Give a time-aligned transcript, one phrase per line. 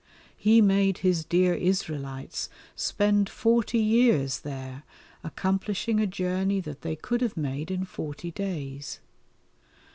[0.35, 4.81] He made His dear Israelites spend forty years there,
[5.23, 8.99] accomplishing a journey that they could have made in forty days.